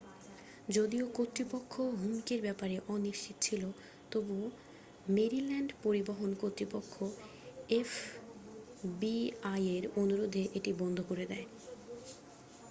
যদিও 0.67 1.05
কর্তৃপক্ষ 1.13 1.73
হুমকির 1.93 2.39
ব্যাপারে 2.43 2.75
অনিশ্চিত 2.87 3.35
ছিল 3.41 3.63
তবু 4.11 4.35
মেরিল্যান্ড 5.09 5.69
পরিবহন 5.83 6.29
কর্তৃপক্ষ 6.41 6.93
এফবিআইয়ের 7.79 9.03
অনুরোধে 10.01 10.43
এটি 10.57 10.71
বন্ধ 10.81 10.97
করে 11.09 11.25
দেয় 11.31 11.47